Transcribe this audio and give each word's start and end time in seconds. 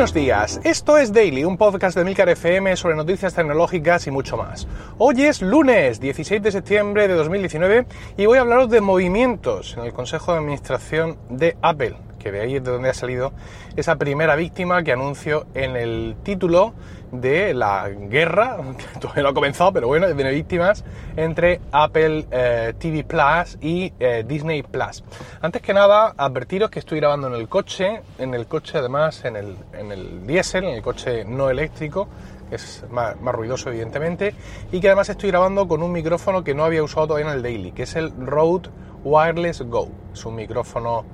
Buenos 0.00 0.14
días, 0.14 0.62
esto 0.64 0.96
es 0.96 1.12
Daily, 1.12 1.44
un 1.44 1.58
podcast 1.58 1.94
de 1.94 2.04
Milcar 2.04 2.30
FM 2.30 2.74
sobre 2.76 2.96
noticias 2.96 3.34
tecnológicas 3.34 4.06
y 4.06 4.10
mucho 4.10 4.38
más. 4.38 4.66
Hoy 4.96 5.24
es 5.24 5.42
lunes 5.42 6.00
16 6.00 6.42
de 6.42 6.50
septiembre 6.50 7.06
de 7.06 7.12
2019 7.12 7.84
y 8.16 8.24
voy 8.24 8.38
a 8.38 8.40
hablaros 8.40 8.70
de 8.70 8.80
movimientos 8.80 9.76
en 9.76 9.84
el 9.84 9.92
Consejo 9.92 10.32
de 10.32 10.38
Administración 10.38 11.18
de 11.28 11.58
Apple, 11.60 11.96
que 12.20 12.30
de 12.30 12.40
ahí 12.40 12.52
de 12.52 12.60
donde 12.60 12.90
ha 12.90 12.94
salido 12.94 13.32
esa 13.74 13.96
primera 13.96 14.36
víctima 14.36 14.84
que 14.84 14.92
anuncio 14.92 15.46
en 15.54 15.74
el 15.74 16.14
título 16.22 16.74
de 17.10 17.54
la 17.54 17.88
guerra, 17.88 18.58
que 18.78 19.00
todavía 19.00 19.24
no 19.24 19.28
ha 19.30 19.34
comenzado, 19.34 19.72
pero 19.72 19.88
bueno, 19.88 20.06
de 20.06 20.30
víctimas 20.30 20.84
entre 21.16 21.60
Apple 21.72 22.26
eh, 22.30 22.74
TV 22.78 23.02
Plus 23.04 23.58
y 23.60 23.92
eh, 23.98 24.24
Disney 24.26 24.62
Plus. 24.62 25.02
Antes 25.40 25.62
que 25.62 25.74
nada, 25.74 26.14
advertiros 26.16 26.70
que 26.70 26.78
estoy 26.78 27.00
grabando 27.00 27.26
en 27.26 27.34
el 27.34 27.48
coche, 27.48 28.02
en 28.18 28.34
el 28.34 28.46
coche 28.46 28.78
además, 28.78 29.24
en 29.24 29.36
el, 29.36 29.56
en 29.72 29.90
el 29.90 30.26
diésel, 30.26 30.64
en 30.64 30.74
el 30.74 30.82
coche 30.82 31.24
no 31.24 31.50
eléctrico, 31.50 32.08
que 32.48 32.56
es 32.56 32.84
más, 32.90 33.16
ruidoso 33.16 33.70
evidentemente, 33.70 34.34
y 34.70 34.80
que 34.80 34.88
además 34.88 35.08
estoy 35.08 35.30
grabando 35.30 35.66
con 35.66 35.82
un 35.82 35.92
micrófono 35.92 36.44
que 36.44 36.54
no 36.54 36.64
había 36.64 36.82
usado 36.82 37.08
todavía 37.08 37.30
en 37.30 37.36
el 37.36 37.42
Daily, 37.42 37.72
que 37.72 37.84
es 37.84 37.96
el 37.96 38.12
Rode 38.18 38.68
Wireless 39.04 39.62
Go. 39.62 39.88
Es 40.12 40.24
un 40.26 40.34
micrófono, 40.34 41.04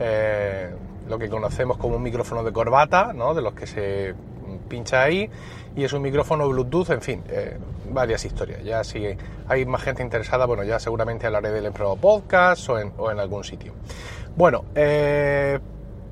eh, 0.00 0.70
lo 1.08 1.18
que 1.18 1.28
conocemos 1.28 1.76
como 1.76 1.96
un 1.96 2.02
micrófono 2.02 2.42
de 2.42 2.52
corbata, 2.52 3.12
¿no? 3.12 3.34
de 3.34 3.42
los 3.42 3.54
que 3.54 3.66
se 3.66 4.14
pincha 4.68 5.02
ahí 5.02 5.30
y 5.76 5.84
es 5.84 5.92
un 5.92 6.02
micrófono 6.02 6.48
Bluetooth, 6.48 6.90
en 6.90 7.02
fin, 7.02 7.22
eh, 7.28 7.58
varias 7.90 8.24
historias. 8.24 8.64
Ya 8.64 8.82
si 8.82 9.06
hay 9.46 9.66
más 9.66 9.82
gente 9.82 10.02
interesada, 10.02 10.46
bueno, 10.46 10.64
ya 10.64 10.78
seguramente 10.78 11.26
hablaré 11.26 11.50
del 11.50 11.70
Pro 11.72 11.96
Podcast 11.96 12.68
o 12.70 12.78
en, 12.78 12.92
o 12.96 13.10
en, 13.10 13.20
algún 13.20 13.44
sitio. 13.44 13.74
Bueno, 14.36 14.64
eh, 14.74 15.58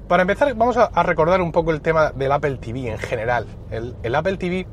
para 0.07 0.23
empezar 0.23 0.55
vamos 0.55 0.77
a, 0.77 1.03
recordar 1.03 1.41
un 1.41 1.51
poco 1.51 1.71
el 1.71 1.81
tema 1.81 2.13
del 2.13 2.31
Apple 2.33 2.59
TV 2.59 2.91
en 2.91 2.99
general. 2.99 3.47
El, 3.71 3.95
el 4.03 4.15
Apple 4.15 4.37
TV 4.37 4.67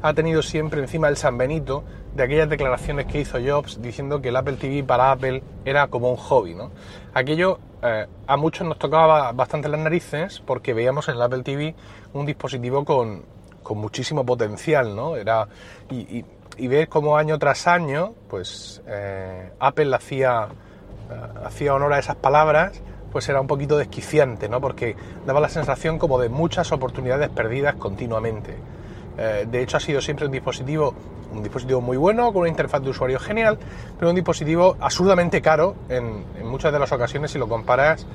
ha 0.00 0.14
tenido 0.14 0.40
siempre 0.40 0.80
encima 0.80 1.08
el 1.08 1.16
San 1.18 1.36
Benito 1.36 1.84
de 2.14 2.22
aquellas 2.22 2.48
declaraciones 2.48 3.06
que 3.06 3.20
hizo 3.20 3.38
Jobs 3.44 3.82
diciendo 3.82 4.22
que 4.22 4.30
el 4.30 4.36
Apple 4.36 4.56
TV 4.56 4.82
para 4.82 5.12
Apple 5.12 5.42
era 5.66 5.88
como 5.88 6.10
un 6.10 6.16
hobby, 6.16 6.54
¿no? 6.54 6.70
Aquello 7.12 7.58
eh, 7.82 8.06
a 8.26 8.36
muchos 8.36 8.66
nos 8.66 8.78
tocaba 8.78 9.30
bastante 9.32 9.68
las 9.68 9.80
narices 9.80 10.42
porque 10.44 10.74
veíamos 10.74 11.08
en 11.08 11.14
el 11.14 11.22
Apple 11.22 11.42
TV 11.42 11.74
un 12.12 12.26
dispositivo 12.26 12.84
con, 12.84 13.24
con 13.62 13.78
muchísimo 13.78 14.24
potencial, 14.26 14.96
¿no? 14.96 15.16
Era, 15.16 15.46
y, 15.90 16.24
y, 16.56 16.66
ver 16.66 16.88
cómo 16.88 17.16
año 17.16 17.38
tras 17.38 17.68
año, 17.68 18.14
pues 18.28 18.82
eh, 18.88 19.52
Apple 19.60 19.94
hacía, 19.94 20.48
eh, 21.10 21.44
hacía 21.44 21.74
honor 21.74 21.92
a 21.92 22.00
esas 22.00 22.16
palabras, 22.16 22.80
pues 23.12 23.28
era 23.28 23.40
un 23.40 23.46
poquito 23.46 23.78
desquiciante, 23.78 24.48
¿no? 24.48 24.60
Porque 24.60 24.96
daba 25.24 25.38
la 25.38 25.48
sensación 25.48 25.98
como 25.98 26.18
de 26.18 26.28
muchas 26.28 26.72
oportunidades 26.72 27.28
perdidas 27.28 27.76
continuamente. 27.76 28.56
De 29.16 29.60
hecho, 29.60 29.78
ha 29.78 29.80
sido 29.80 30.00
siempre 30.00 30.26
un 30.26 30.30
dispositivo, 30.30 30.94
un 31.32 31.42
dispositivo 31.42 31.80
muy 31.80 31.96
bueno, 31.96 32.32
con 32.32 32.40
una 32.40 32.48
interfaz 32.48 32.82
de 32.82 32.90
usuario 32.90 33.18
genial, 33.18 33.58
pero 33.98 34.10
un 34.10 34.14
dispositivo 34.14 34.76
absurdamente 34.80 35.40
caro 35.40 35.74
en, 35.88 36.24
muchas 36.44 36.72
de 36.72 36.78
las 36.78 36.90
ocasiones 36.92 37.30
si 37.30 37.38
lo 37.38 37.48
comparas 37.48 38.06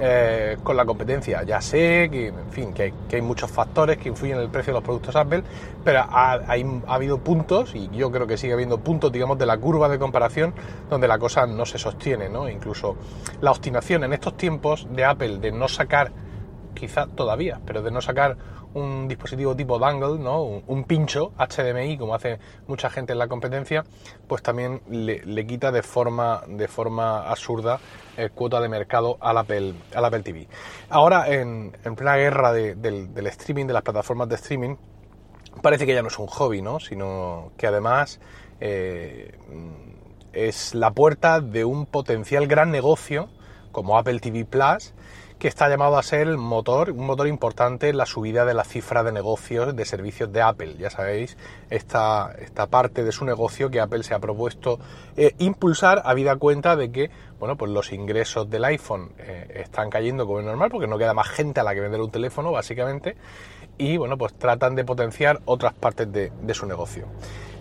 eh, 0.00 0.56
con 0.62 0.76
la 0.76 0.84
competencia. 0.84 1.42
Ya 1.42 1.60
sé 1.60 2.08
que, 2.10 2.28
en 2.28 2.50
fin, 2.50 2.72
que 2.72 2.92
hay, 3.12 3.22
muchos 3.22 3.50
factores 3.50 3.98
que 3.98 4.08
influyen 4.08 4.36
en 4.36 4.44
el 4.44 4.48
precio 4.48 4.72
de 4.72 4.78
los 4.78 4.84
productos 4.84 5.16
Apple, 5.16 5.42
pero 5.84 6.00
ha, 6.00 6.34
ha, 6.34 6.94
habido 6.94 7.18
puntos, 7.18 7.74
y 7.74 7.88
yo 7.90 8.10
creo 8.10 8.26
que 8.26 8.36
sigue 8.36 8.52
habiendo 8.52 8.78
puntos, 8.78 9.10
digamos, 9.10 9.38
de 9.38 9.46
la 9.46 9.58
curva 9.58 9.88
de 9.88 9.98
comparación 9.98 10.54
donde 10.88 11.08
la 11.08 11.18
cosa 11.18 11.46
no 11.46 11.66
se 11.66 11.78
sostiene, 11.78 12.28
¿no? 12.28 12.48
Incluso 12.48 12.96
la 13.40 13.50
obstinación 13.50 14.04
en 14.04 14.12
estos 14.12 14.36
tiempos 14.36 14.86
de 14.90 15.04
Apple 15.04 15.38
de 15.38 15.50
no 15.50 15.66
sacar, 15.66 16.12
quizá 16.74 17.06
todavía, 17.06 17.60
pero 17.64 17.82
de 17.82 17.90
no 17.90 18.00
sacar 18.00 18.36
un 18.74 19.08
dispositivo 19.08 19.56
tipo 19.56 19.78
dangle, 19.78 20.18
¿no? 20.18 20.42
un, 20.42 20.84
pincho 20.84 21.32
HDMI, 21.38 21.96
como 21.98 22.14
hace 22.14 22.38
mucha 22.66 22.90
gente 22.90 23.12
en 23.12 23.18
la 23.18 23.28
competencia, 23.28 23.84
pues 24.26 24.42
también 24.42 24.82
le, 24.88 25.46
quita 25.46 25.72
de 25.72 25.82
forma, 25.82 26.42
de 26.46 26.68
forma 26.68 27.28
absurda 27.28 27.80
eh, 28.16 28.30
cuota 28.34 28.60
de 28.60 28.68
mercado 28.68 29.16
al 29.20 29.38
Apple, 29.38 29.74
al 29.94 30.04
Apple 30.04 30.22
TV. 30.22 30.48
Ahora, 30.90 31.28
en, 31.28 31.72
plena 31.96 32.16
guerra 32.16 32.52
del, 32.52 33.26
streaming, 33.26 33.66
de 33.66 33.72
las 33.72 33.82
plataformas 33.82 34.28
de 34.28 34.36
streaming, 34.36 34.76
parece 35.62 35.86
que 35.86 35.94
ya 35.94 36.02
no 36.02 36.08
es 36.08 36.18
un 36.18 36.26
hobby, 36.26 36.62
¿no? 36.62 36.78
sino 36.80 37.52
que 37.56 37.66
además 37.66 38.20
eh, 38.60 39.32
es 40.32 40.74
la 40.74 40.90
puerta 40.92 41.40
de 41.40 41.64
un 41.64 41.86
potencial 41.86 42.46
gran 42.46 42.70
negocio 42.70 43.28
como 43.72 43.98
Apple 43.98 44.20
TV 44.20 44.44
Plus 44.44 44.94
que 45.38 45.48
está 45.48 45.68
llamado 45.68 45.96
a 45.98 46.02
ser 46.02 46.26
el 46.26 46.36
motor, 46.36 46.90
un 46.90 47.06
motor 47.06 47.28
importante 47.28 47.88
en 47.88 47.96
la 47.96 48.06
subida 48.06 48.44
de 48.44 48.54
la 48.54 48.64
cifra 48.64 49.02
de 49.04 49.12
negocios 49.12 49.74
de 49.74 49.84
servicios 49.84 50.32
de 50.32 50.42
Apple. 50.42 50.76
Ya 50.78 50.90
sabéis, 50.90 51.36
esta, 51.70 52.32
esta 52.40 52.66
parte 52.66 53.04
de 53.04 53.12
su 53.12 53.24
negocio 53.24 53.70
que 53.70 53.80
Apple 53.80 54.02
se 54.02 54.14
ha 54.14 54.18
propuesto 54.18 54.78
eh, 55.16 55.34
impulsar, 55.38 56.02
habida 56.04 56.36
cuenta 56.36 56.74
de 56.74 56.90
que 56.90 57.10
bueno, 57.38 57.56
pues 57.56 57.70
los 57.70 57.92
ingresos 57.92 58.50
del 58.50 58.64
iPhone 58.64 59.10
eh, 59.18 59.62
están 59.62 59.90
cayendo 59.90 60.26
como 60.26 60.40
es 60.40 60.46
normal, 60.46 60.70
porque 60.70 60.88
no 60.88 60.98
queda 60.98 61.14
más 61.14 61.28
gente 61.28 61.60
a 61.60 61.62
la 61.62 61.72
que 61.72 61.80
vender 61.80 62.00
un 62.00 62.10
teléfono, 62.10 62.50
básicamente, 62.50 63.16
y 63.78 63.96
bueno, 63.96 64.18
pues 64.18 64.34
tratan 64.34 64.74
de 64.74 64.84
potenciar 64.84 65.40
otras 65.44 65.72
partes 65.72 66.12
de, 66.12 66.30
su 66.54 66.66
negocio. 66.66 67.06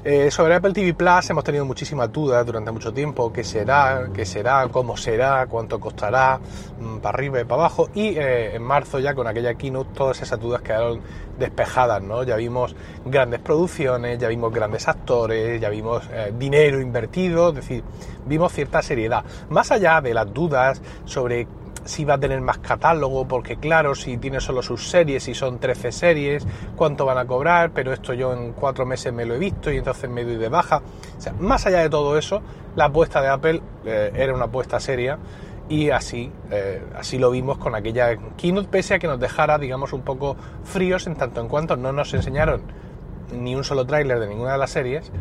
Eh, 0.04 0.32
sobre 0.32 0.56
Apple 0.56 0.72
TV 0.74 0.94
Plus 0.94 1.30
hemos 1.30 1.44
tenido 1.44 1.66
muchísimas 1.66 2.12
dudas 2.12 2.46
durante 2.46 2.72
mucho 2.72 2.94
tiempo, 2.94 3.32
qué 3.34 3.44
será, 3.44 4.10
qué 4.14 4.26
será, 4.26 4.68
cómo 4.72 4.96
será, 4.96 5.46
cuánto 5.48 5.80
costará, 5.80 6.40
mm, 6.80 6.98
para 7.00 7.18
arriba 7.18 7.42
y 7.42 7.44
para 7.44 7.64
abajo. 7.64 7.90
Y 7.94 8.18
eh, 8.18 8.56
en 8.56 8.64
marzo 8.64 9.00
ya 9.00 9.14
con 9.14 9.28
aquella 9.28 9.56
keynote 9.56 9.92
todas 9.94 10.22
esas 10.22 10.40
dudas 10.40 10.62
quedaron 10.62 11.02
despejadas, 11.38 12.02
¿no? 12.02 12.24
Ya 12.24 12.38
vimos 12.38 12.76
grandes 13.06 13.42
producciones, 13.42 14.18
ya 14.18 14.30
vimos 14.30 14.54
grandes 14.54 14.88
actores, 14.88 15.60
ya 15.60 15.70
vimos 15.70 16.08
eh, 16.12 16.34
dinero 16.38 16.80
invertido, 16.80 17.50
es 17.50 17.56
decir, 17.56 17.84
vimos 18.26 18.54
cierta 18.54 18.82
seriedad. 18.82 19.26
Más 19.50 19.72
allá 19.72 20.00
de 20.00 20.14
las 20.14 20.34
dudas 20.34 20.82
sobre 21.06 21.48
si 21.88 22.06
va 22.06 22.16
a 22.16 22.20
tener 22.20 22.42
más 22.42 22.60
catálogo, 22.60 23.28
porque 23.28 23.58
claro, 23.58 23.96
si 23.96 24.18
tiene 24.18 24.40
solo 24.40 24.62
sus 24.62 24.90
series 24.90 25.28
y 25.28 25.34
son 25.34 25.60
13 25.60 25.92
series, 25.92 26.46
cuánto 26.76 27.06
van 27.06 27.18
a 27.18 27.26
cobrar, 27.26 27.72
pero 27.72 27.94
esto 27.94 28.14
yo 28.14 28.34
en 28.34 28.54
cuatro 28.54 28.86
meses 28.86 29.14
me 29.14 29.26
lo 29.26 29.36
he 29.36 29.40
visto 29.40 29.72
y 29.72 29.78
entonces 29.78 30.10
me 30.10 30.24
doy 30.24 30.36
de 30.36 30.50
baja. 30.50 30.82
O 31.18 31.22
sea, 31.22 31.34
más 31.34 31.66
allá 31.66 31.80
de 31.80 31.90
todo 31.90 32.18
eso, 32.18 32.42
la 32.76 32.86
apuesta 32.86 33.22
de 33.22 33.30
Apple 33.30 33.62
eh, 33.86 34.12
era 34.16 34.34
una 34.34 34.46
apuesta 34.46 34.80
seria 34.80 35.18
y 35.70 35.90
así, 35.90 36.32
eh, 36.52 36.82
así 36.96 37.18
lo 37.18 37.32
vimos 37.32 37.58
con 37.58 37.76
aquella 37.76 38.18
keynote, 38.38 38.68
pese 38.70 38.96
a 38.96 39.00
que 39.00 39.08
nos 39.08 39.20
dejara, 39.20 39.58
digamos, 39.58 39.94
un 39.94 40.02
poco 40.02 40.38
fríos 40.64 41.08
en 41.08 41.16
tanto 41.16 41.42
en 41.42 41.48
cuanto 41.48 41.76
no 41.76 41.92
nos 41.92 42.14
enseñaron 42.14 42.62
ni 43.32 43.56
un 43.56 43.64
solo 43.64 43.86
tráiler 43.86 44.20
de 44.20 44.28
ninguna 44.28 44.54
de 44.54 44.58
las 44.58 44.72
series 44.72 45.12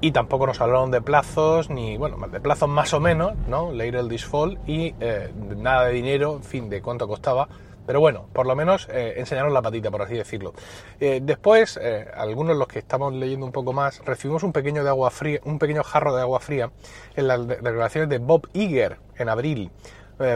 y 0.00 0.12
tampoco 0.12 0.46
nos 0.46 0.60
hablaron 0.60 0.90
de 0.90 1.00
plazos, 1.00 1.70
ni, 1.70 1.96
bueno, 1.96 2.16
de 2.28 2.40
plazos 2.40 2.68
más 2.68 2.94
o 2.94 3.00
menos, 3.00 3.34
¿no? 3.48 3.72
Later 3.72 4.06
this 4.06 4.24
fall 4.24 4.58
y 4.66 4.94
eh, 5.00 5.32
nada 5.56 5.86
de 5.86 5.92
dinero, 5.92 6.36
en 6.36 6.44
fin, 6.44 6.70
de 6.70 6.80
cuánto 6.80 7.08
costaba. 7.08 7.48
Pero 7.84 8.00
bueno, 8.00 8.26
por 8.32 8.46
lo 8.46 8.54
menos 8.54 8.86
eh, 8.92 9.14
enseñaron 9.16 9.52
la 9.52 9.62
patita, 9.62 9.90
por 9.90 10.02
así 10.02 10.14
decirlo. 10.14 10.52
Eh, 11.00 11.20
después, 11.22 11.80
algunos 12.14 12.54
de 12.54 12.58
los 12.58 12.68
que 12.68 12.80
estamos 12.80 13.14
leyendo 13.14 13.46
un 13.46 13.52
poco 13.52 13.72
más, 13.72 14.04
recibimos 14.04 14.42
un 14.42 14.52
pequeño, 14.52 14.84
de 14.84 14.90
agua 14.90 15.10
fría, 15.10 15.40
un 15.44 15.58
pequeño 15.58 15.82
jarro 15.82 16.14
de 16.14 16.20
agua 16.20 16.38
fría 16.38 16.70
en 17.16 17.26
las 17.26 17.48
declaraciones 17.48 18.10
de 18.10 18.18
Bob 18.18 18.46
Iger 18.52 18.98
en 19.16 19.28
abril. 19.30 19.70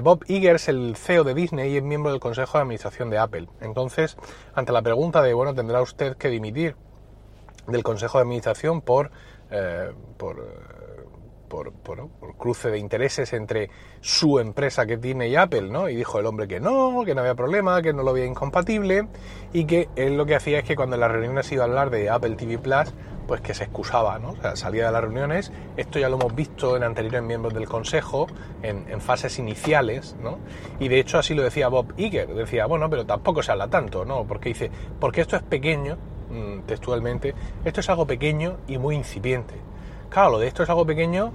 Bob 0.03 0.25
Iger 0.29 0.57
es 0.57 0.69
el 0.69 0.97
CEO 0.97 1.25
de 1.25 1.35
Disney 1.35 1.73
y 1.73 1.77
es 1.77 1.83
miembro 1.83 2.13
del 2.13 2.21
Consejo 2.21 2.57
de 2.57 2.63
Administración 2.63 3.11
de 3.11 3.19
Apple. 3.19 3.49
Entonces, 3.61 4.17
ante 4.55 4.73
la 4.73 4.81
pregunta 4.81 5.21
de, 5.23 5.35
bueno, 5.35 5.55
tendrá 5.55 5.83
usted 5.83 6.17
que 6.17 6.29
dimitir 6.29 6.77
del 7.67 7.83
Consejo 7.83 8.19
de 8.19 8.23
Administración 8.23 8.81
por 8.81 9.11
eh, 9.53 9.93
por, 10.17 10.37
por, 11.53 11.71
por, 11.75 12.09
cruce 12.39 12.71
de 12.71 12.79
intereses 12.79 13.35
entre 13.35 13.69
su 14.01 14.39
empresa 14.39 14.87
que 14.87 14.97
tiene 14.97 15.29
y 15.29 15.37
Apple, 15.37 15.69
¿no? 15.69 15.91
Y 15.91 15.97
dijo 15.97 16.19
el 16.19 16.25
hombre 16.25 16.49
que 16.49 16.59
no, 16.59 17.05
que 17.05 17.15
no 17.15 17.21
había 17.21 17.35
problema, 17.35 17.83
que 17.83 17.93
no 17.93 18.03
lo 18.03 18.15
veía 18.15 18.25
incompatible 18.25 19.09
y 19.53 19.67
que 19.67 19.91
él 19.95 20.17
lo 20.17 20.25
que 20.25 20.35
hacía 20.35 20.61
es 20.61 20.65
que 20.65 20.75
cuando 20.75 20.97
en 20.97 21.01
las 21.01 21.13
reuniones 21.13 21.53
iba 21.53 21.65
a 21.65 21.67
hablar 21.67 21.91
de 21.91 22.09
Apple 22.09 22.37
TV 22.37 22.59
Plus, 22.59 22.95
pues 23.27 23.43
que 23.43 23.53
se 23.53 23.65
excusaba, 23.65 24.19
¿no? 24.19 24.31
O 24.31 24.37
sea, 24.41 24.57
salía 24.57 24.87
de 24.87 24.93
las 24.93 25.03
reuniones, 25.03 25.53
esto 25.77 25.99
ya 25.99 26.09
lo 26.09 26.17
hemos 26.17 26.35
visto 26.35 26.77
en 26.77 26.85
anteriores 26.85 27.23
miembros 27.23 27.53
del 27.53 27.69
Consejo, 27.69 28.27
en, 28.63 28.89
en, 28.89 29.03
fases 29.03 29.39
iniciales, 29.39 30.17
¿no? 30.23 30.39
Y 30.81 30.89
de 30.89 31.01
hecho 31.01 31.19
así 31.19 31.35
lo 31.35 31.43
decía 31.43 31.69
Bob 31.69 31.93
Iger, 31.99 32.29
decía, 32.35 32.65
bueno, 32.65 32.89
pero 32.89 33.05
tampoco 33.05 33.43
se 33.43 33.53
habla 33.53 33.69
tanto, 33.69 34.07
¿no? 34.07 34.27
Porque 34.27 34.49
dice, 34.49 34.71
porque 34.99 35.21
esto 35.21 35.37
es 35.37 35.43
pequeño, 35.43 35.99
Mm, 36.33 36.61
textualmente, 36.61 37.35
esto 37.63 37.81
es 37.81 37.91
algo 37.91 38.07
pequeño 38.07 38.57
y 38.67 38.79
muy 38.79 38.97
incipiente. 38.97 39.55
Claro, 40.09 40.33
lo 40.33 40.39
de 40.39 40.47
esto 40.47 40.63
es 40.63 40.71
algo 40.71 40.87
pequeño 40.87 41.31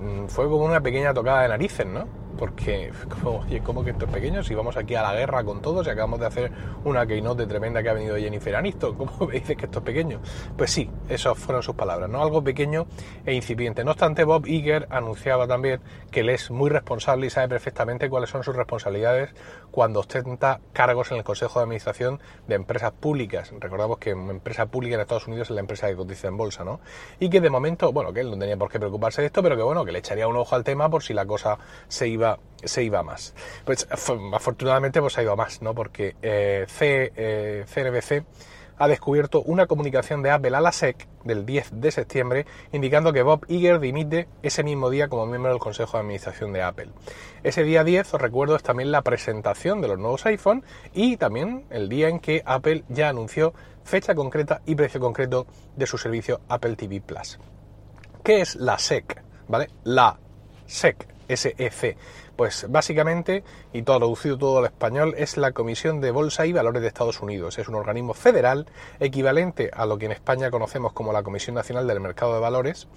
mm, 0.00 0.28
fue 0.28 0.48
como 0.48 0.64
una 0.64 0.80
pequeña 0.80 1.12
tocada 1.12 1.42
de 1.42 1.48
narices, 1.48 1.86
¿no? 1.86 2.06
Porque 2.40 2.90
oye, 3.22 3.60
¿cómo 3.60 3.84
que 3.84 3.90
esto 3.90 4.06
es 4.06 4.10
pequeño? 4.10 4.42
Si 4.42 4.54
vamos 4.54 4.74
aquí 4.78 4.94
a 4.94 5.02
la 5.02 5.12
guerra 5.12 5.44
con 5.44 5.60
todos 5.60 5.86
y 5.86 5.90
acabamos 5.90 6.20
de 6.20 6.26
hacer 6.26 6.50
una 6.84 7.06
keynote 7.06 7.46
tremenda 7.46 7.82
que 7.82 7.90
ha 7.90 7.92
venido 7.92 8.16
Jennifer 8.16 8.56
Aniston, 8.56 8.96
¿cómo 8.96 9.12
me 9.28 9.34
dices 9.34 9.58
que 9.58 9.66
esto 9.66 9.80
es 9.80 9.84
pequeño? 9.84 10.20
Pues 10.56 10.70
sí, 10.70 10.90
esas 11.10 11.38
fueron 11.38 11.62
sus 11.62 11.74
palabras, 11.74 12.08
¿no? 12.08 12.22
Algo 12.22 12.42
pequeño 12.42 12.86
e 13.26 13.34
incipiente. 13.34 13.84
No 13.84 13.90
obstante, 13.90 14.24
Bob 14.24 14.46
Iger 14.46 14.86
anunciaba 14.88 15.46
también 15.46 15.82
que 16.10 16.20
él 16.20 16.30
es 16.30 16.50
muy 16.50 16.70
responsable 16.70 17.26
y 17.26 17.30
sabe 17.30 17.48
perfectamente 17.48 18.08
cuáles 18.08 18.30
son 18.30 18.42
sus 18.42 18.56
responsabilidades 18.56 19.34
cuando 19.70 20.00
ostenta 20.00 20.60
cargos 20.72 21.10
en 21.12 21.18
el 21.18 21.24
Consejo 21.24 21.58
de 21.58 21.64
Administración 21.64 22.20
de 22.48 22.54
empresas 22.54 22.92
públicas. 22.92 23.52
Recordamos 23.60 23.98
que 23.98 24.14
una 24.14 24.32
empresa 24.32 24.64
pública 24.64 24.94
en 24.94 25.02
Estados 25.02 25.26
Unidos 25.26 25.50
es 25.50 25.54
la 25.54 25.60
empresa 25.60 25.88
que 25.88 25.94
cotiza 25.94 26.28
en 26.28 26.38
bolsa, 26.38 26.64
¿no? 26.64 26.80
Y 27.18 27.28
que 27.28 27.42
de 27.42 27.50
momento, 27.50 27.92
bueno, 27.92 28.14
que 28.14 28.20
él 28.20 28.30
no 28.30 28.38
tenía 28.38 28.56
por 28.56 28.70
qué 28.70 28.78
preocuparse 28.78 29.20
de 29.20 29.26
esto, 29.26 29.42
pero 29.42 29.56
que 29.56 29.62
bueno, 29.62 29.84
que 29.84 29.92
le 29.92 29.98
echaría 29.98 30.26
un 30.26 30.36
ojo 30.36 30.54
al 30.54 30.64
tema 30.64 30.88
por 30.88 31.02
si 31.02 31.12
la 31.12 31.26
cosa 31.26 31.58
se 31.88 32.08
iba, 32.08 32.29
se 32.64 32.82
iba 32.82 33.02
más. 33.02 33.34
Pues 33.64 33.86
afortunadamente 33.90 35.00
pues 35.00 35.16
ha 35.18 35.22
ido 35.22 35.36
más, 35.36 35.62
¿no? 35.62 35.74
Porque 35.74 36.16
eh, 36.22 36.66
C, 36.68 37.64
CNBC 37.66 38.12
eh, 38.12 38.24
ha 38.80 38.88
descubierto 38.88 39.42
una 39.42 39.66
comunicación 39.66 40.22
de 40.22 40.30
Apple 40.30 40.56
a 40.56 40.60
la 40.60 40.72
SEC 40.72 41.06
del 41.24 41.44
10 41.44 41.80
de 41.80 41.90
septiembre 41.90 42.46
indicando 42.72 43.12
que 43.12 43.22
Bob 43.22 43.44
Iger 43.46 43.78
dimite 43.78 44.26
ese 44.42 44.64
mismo 44.64 44.88
día 44.88 45.08
como 45.08 45.26
miembro 45.26 45.50
del 45.50 45.60
Consejo 45.60 45.98
de 45.98 46.00
Administración 46.00 46.54
de 46.54 46.62
Apple. 46.62 46.88
Ese 47.42 47.62
día 47.62 47.84
10, 47.84 48.14
os 48.14 48.20
recuerdo, 48.20 48.56
es 48.56 48.62
también 48.62 48.90
la 48.90 49.02
presentación 49.02 49.82
de 49.82 49.88
los 49.88 49.98
nuevos 49.98 50.24
iPhone 50.24 50.64
y 50.94 51.18
también 51.18 51.66
el 51.68 51.90
día 51.90 52.08
en 52.08 52.20
que 52.20 52.42
Apple 52.46 52.84
ya 52.88 53.10
anunció 53.10 53.52
fecha 53.84 54.14
concreta 54.14 54.62
y 54.64 54.74
precio 54.74 54.98
concreto 54.98 55.46
de 55.76 55.86
su 55.86 55.98
servicio 55.98 56.40
Apple 56.48 56.76
TV 56.76 57.02
Plus. 57.02 57.38
¿Qué 58.24 58.40
es 58.40 58.56
la 58.56 58.78
SEC? 58.78 59.22
¿Vale? 59.46 59.68
La 59.84 60.18
SEC, 60.64 61.06
SEC. 61.36 61.96
Pues 62.36 62.66
básicamente, 62.68 63.44
y 63.72 63.82
traducido 63.82 64.38
todo 64.38 64.58
al 64.58 64.64
español, 64.66 65.14
es 65.18 65.36
la 65.36 65.52
Comisión 65.52 66.00
de 66.00 66.10
Bolsa 66.10 66.46
y 66.46 66.52
Valores 66.52 66.82
de 66.82 66.88
Estados 66.88 67.20
Unidos. 67.20 67.58
Es 67.58 67.68
un 67.68 67.74
organismo 67.74 68.14
federal 68.14 68.66
equivalente 68.98 69.70
a 69.72 69.86
lo 69.86 69.98
que 69.98 70.06
en 70.06 70.12
España 70.12 70.50
conocemos 70.50 70.92
como 70.92 71.12
la 71.12 71.22
Comisión 71.22 71.54
Nacional 71.54 71.86
del 71.86 72.00
Mercado 72.00 72.34
de 72.34 72.40
Valores 72.40 72.88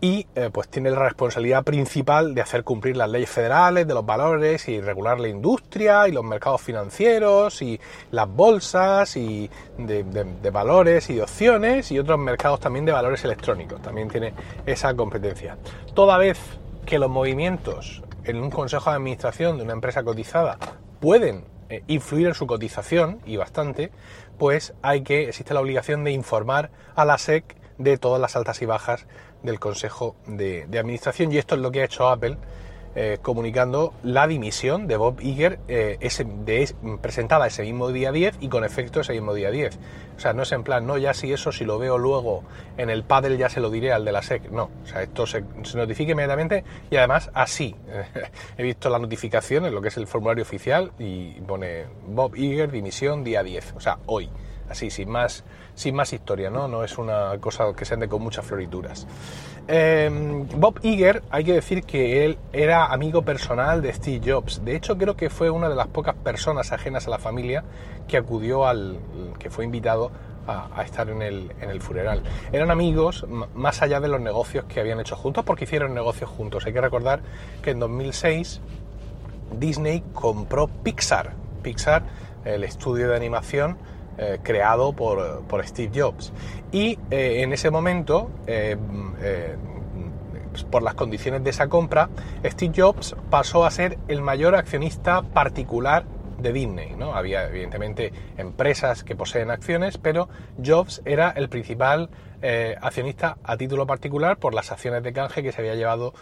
y 0.00 0.26
eh, 0.34 0.50
pues 0.52 0.68
tiene 0.68 0.90
la 0.90 1.00
responsabilidad 1.00 1.64
principal 1.64 2.34
de 2.34 2.40
hacer 2.40 2.62
cumplir 2.62 2.96
las 2.96 3.10
leyes 3.10 3.28
federales 3.28 3.86
de 3.86 3.94
los 3.94 4.06
valores 4.06 4.68
y 4.68 4.80
regular 4.80 5.18
la 5.18 5.28
industria 5.28 6.06
y 6.06 6.12
los 6.12 6.24
mercados 6.24 6.62
financieros 6.62 7.60
y 7.62 7.80
las 8.12 8.28
bolsas 8.28 9.16
y 9.16 9.50
de, 9.76 10.04
de, 10.04 10.50
valores 10.50 11.10
y 11.10 11.14
de 11.14 11.22
opciones 11.22 11.90
y 11.90 11.98
otros 11.98 12.18
mercados 12.18 12.60
también 12.60 12.84
de 12.84 12.92
valores 12.92 13.24
electrónicos. 13.24 13.82
También 13.82 14.08
tiene 14.08 14.32
esa 14.66 14.94
competencia. 14.94 15.56
Toda 15.94 16.16
vez 16.16 16.38
que 16.88 16.98
los 16.98 17.10
movimientos 17.10 18.02
en 18.24 18.42
un 18.42 18.50
consejo 18.50 18.88
de 18.88 18.96
administración 18.96 19.58
de 19.58 19.64
una 19.64 19.74
empresa 19.74 20.02
cotizada 20.02 20.58
pueden 21.00 21.44
eh, 21.68 21.82
influir 21.86 22.28
en 22.28 22.34
su 22.34 22.46
cotización 22.46 23.20
y 23.26 23.36
bastante, 23.36 23.92
pues 24.38 24.72
hay 24.80 25.02
que 25.02 25.28
existe 25.28 25.52
la 25.52 25.60
obligación 25.60 26.02
de 26.02 26.12
informar 26.12 26.70
a 26.94 27.04
la 27.04 27.18
SEC 27.18 27.56
de 27.76 27.98
todas 27.98 28.18
las 28.22 28.36
altas 28.36 28.62
y 28.62 28.64
bajas 28.64 29.06
del 29.42 29.60
consejo 29.60 30.16
de, 30.26 30.66
de 30.66 30.78
administración. 30.78 31.30
Y 31.30 31.36
esto 31.36 31.56
es 31.56 31.60
lo 31.60 31.70
que 31.70 31.82
ha 31.82 31.84
hecho 31.84 32.08
Apple 32.08 32.38
eh, 32.94 33.18
comunicando 33.22 33.92
la 34.02 34.26
dimisión 34.26 34.86
de 34.86 34.96
Bob 34.96 35.20
Iger 35.20 35.58
eh, 35.68 35.98
presentada 37.00 37.46
ese 37.46 37.62
mismo 37.62 37.90
día 37.90 38.12
10 38.12 38.36
y 38.40 38.48
con 38.48 38.64
efecto 38.64 39.00
ese 39.00 39.12
mismo 39.12 39.34
día 39.34 39.50
10. 39.50 39.78
O 40.16 40.20
sea, 40.20 40.32
no 40.32 40.42
es 40.42 40.52
en 40.52 40.64
plan, 40.64 40.86
no, 40.86 40.98
ya 40.98 41.14
si 41.14 41.32
eso, 41.32 41.52
si 41.52 41.64
lo 41.64 41.78
veo 41.78 41.96
luego 41.96 42.42
en 42.76 42.90
el 42.90 43.04
paddle 43.04 43.36
ya 43.36 43.48
se 43.48 43.60
lo 43.60 43.70
diré 43.70 43.92
al 43.92 44.04
de 44.04 44.12
la 44.12 44.22
SEC. 44.22 44.50
No, 44.50 44.70
o 44.82 44.86
sea, 44.86 45.02
esto 45.02 45.26
se, 45.26 45.44
se 45.62 45.76
notifica 45.76 46.12
inmediatamente 46.12 46.64
y 46.90 46.96
además 46.96 47.30
así. 47.34 47.74
He 48.58 48.62
visto 48.62 48.90
la 48.90 48.98
notificación 48.98 49.66
en 49.66 49.74
lo 49.74 49.80
que 49.80 49.88
es 49.88 49.96
el 49.96 50.06
formulario 50.06 50.42
oficial 50.42 50.92
y 50.98 51.32
pone 51.42 51.84
Bob 52.06 52.36
Iger 52.36 52.70
dimisión 52.70 53.22
día 53.22 53.42
10, 53.42 53.74
o 53.76 53.80
sea, 53.80 53.98
hoy 54.06 54.28
así, 54.70 54.90
sin 54.90 55.08
más, 55.10 55.44
sin 55.74 55.94
más 55.94 56.12
historia, 56.12 56.50
¿no? 56.50 56.68
No 56.68 56.84
es 56.84 56.98
una 56.98 57.36
cosa 57.40 57.72
que 57.76 57.84
se 57.84 57.94
ande 57.94 58.08
con 58.08 58.22
muchas 58.22 58.44
florituras. 58.44 59.06
Em, 59.66 60.48
Bob 60.48 60.80
Iger, 60.82 61.22
hay 61.30 61.44
que 61.44 61.52
decir 61.52 61.84
que 61.84 62.24
él 62.24 62.38
era 62.52 62.86
amigo 62.86 63.22
personal 63.22 63.82
de 63.82 63.92
Steve 63.92 64.20
Jobs. 64.24 64.64
De 64.64 64.74
hecho, 64.74 64.96
creo 64.96 65.16
que 65.16 65.28
fue 65.28 65.50
una 65.50 65.68
de 65.68 65.74
las 65.74 65.88
pocas 65.88 66.14
personas 66.14 66.72
ajenas 66.72 67.06
a 67.06 67.10
la 67.10 67.18
familia 67.18 67.64
que 68.06 68.16
acudió 68.16 68.66
al. 68.66 68.98
que 69.38 69.50
fue 69.50 69.64
invitado 69.64 70.10
a, 70.46 70.82
estar 70.82 71.10
en 71.10 71.20
el, 71.20 71.52
en 71.60 71.68
el, 71.68 71.82
funeral. 71.82 72.22
Eran 72.52 72.70
amigos 72.70 73.26
más 73.54 73.82
allá 73.82 74.00
de 74.00 74.08
los 74.08 74.18
negocios 74.18 74.64
que 74.64 74.80
habían 74.80 74.98
hecho 74.98 75.14
juntos, 75.14 75.44
porque 75.44 75.64
hicieron 75.64 75.92
negocios 75.92 76.30
juntos. 76.30 76.64
Hay 76.64 76.72
que 76.72 76.80
recordar 76.80 77.20
que 77.62 77.72
en 77.72 77.78
2006 77.78 78.62
Disney 79.58 80.02
compró 80.14 80.68
Pixar. 80.68 81.34
Pixar, 81.62 82.04
el 82.46 82.64
estudio 82.64 83.10
de 83.10 83.16
animación 83.16 83.76
eh, 84.20 84.40
creado 84.42 84.94
por, 84.94 85.42
por, 85.44 85.64
Steve 85.64 85.92
Jobs. 85.94 86.32
Y 86.72 86.98
eh, 87.08 87.42
en 87.42 87.52
ese 87.52 87.70
momento, 87.70 88.32
eh, 88.48 88.76
pues 90.50 90.64
por 90.64 90.82
las 90.82 90.94
condiciones 90.94 91.44
de 91.44 91.50
esa 91.50 91.68
compra, 91.68 92.08
Steve 92.44 92.72
Jobs 92.76 93.14
pasó 93.30 93.64
a 93.64 93.70
ser 93.70 93.96
el 94.08 94.20
mayor 94.20 94.56
accionista 94.56 95.22
particular 95.22 96.04
de 96.36 96.52
Disney. 96.52 96.96
¿no? 96.96 97.14
Había 97.14 97.46
evidentemente 97.46 98.12
empresas 98.36 99.04
que 99.04 99.14
poseen 99.14 99.52
acciones, 99.52 99.98
pero 99.98 100.28
Jobs 100.64 101.00
era 101.04 101.30
el 101.30 101.48
principal 101.48 102.10
accionista 102.80 103.36
a 103.44 103.56
título 103.56 103.86
particular 103.86 104.38
por 104.38 104.52
las 104.52 104.72
acciones 104.72 105.04
de 105.04 105.12
canje 105.12 105.44
que 105.44 105.52
se 105.52 105.60
había 105.60 105.76
llevado 105.76 106.12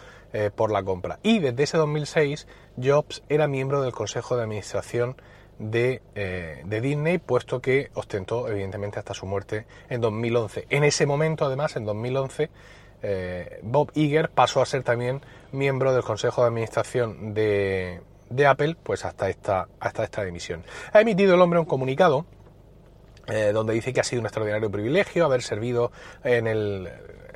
por 0.55 0.71
la 0.71 0.83
compra. 0.83 1.19
Y 1.23 1.39
desde 1.39 1.63
ese 1.63 1.77
2006 1.77 2.47
Jobs 2.79 3.23
era 3.29 3.47
miembro 3.47 3.81
del 3.81 3.91
Consejo 3.91 4.35
de 4.35 4.43
Administración 4.43 5.15
eh, 5.59 6.61
de, 6.65 6.81
Disney, 6.81 7.17
puesto 7.17 7.61
que 7.61 7.89
ostentó 7.95 8.47
evidentemente 8.47 8.99
hasta 8.99 9.13
su 9.13 9.25
muerte 9.25 9.65
en 9.89 10.01
2011. 10.01 10.67
En 10.69 10.83
ese 10.83 11.05
momento, 11.05 11.45
además, 11.45 11.75
en 11.75 11.85
2011, 11.85 12.49
eh, 13.01 13.59
Bob 13.63 13.91
Iger 13.95 14.29
pasó 14.29 14.61
a 14.61 14.65
ser 14.65 14.83
también 14.83 15.21
miembro 15.51 15.93
del 15.93 16.03
Consejo 16.03 16.41
de 16.41 16.47
Administración 16.47 17.33
de, 17.33 18.01
Apple, 18.47 18.75
pues 18.81 19.05
hasta 19.05 19.29
esta, 19.29 19.67
hasta 19.79 20.03
esta 20.03 20.23
dimisión. 20.23 20.63
Ha 20.93 21.01
emitido 21.01 21.33
el 21.33 21.41
hombre 21.41 21.59
un 21.59 21.65
comunicado 21.65 22.25
eh, 23.27 23.51
donde 23.51 23.73
dice 23.73 23.93
que 23.93 23.99
ha 23.99 24.03
sido 24.03 24.21
un 24.21 24.27
extraordinario 24.27 24.69
privilegio 24.69 25.25
haber 25.25 25.41
servido 25.41 25.91
en 26.23 26.47
el 26.47 26.89